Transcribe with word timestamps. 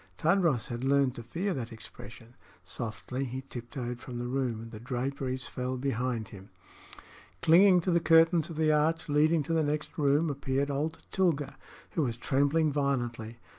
Tadros 0.17 0.69
had 0.69 0.83
learned 0.83 1.13
to 1.13 1.21
fear 1.21 1.53
that 1.53 1.71
expression. 1.71 2.33
Softly 2.63 3.23
he 3.23 3.43
tiptoed 3.43 3.99
from 3.99 4.17
the 4.17 4.25
room, 4.25 4.59
and 4.59 4.71
the 4.71 4.79
draperies 4.79 5.45
fell 5.45 5.77
behind 5.77 6.29
him. 6.29 6.49
Clinging 7.43 7.81
to 7.81 7.91
the 7.91 7.99
curtains 7.99 8.49
of 8.49 8.55
the 8.55 8.71
arch 8.71 9.09
leading 9.09 9.43
to 9.43 9.53
the 9.53 9.61
next 9.61 9.95
room, 9.99 10.31
appeared 10.31 10.71
old 10.71 11.03
Tilga, 11.11 11.55
who 11.91 12.01
was 12.01 12.17
trembling 12.17 12.71
violently. 12.71 13.37